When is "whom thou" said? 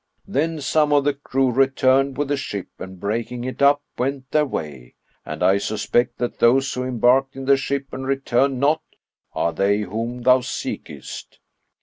9.81-10.39